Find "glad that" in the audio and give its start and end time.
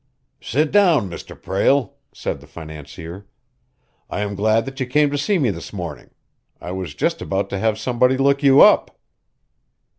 4.33-4.79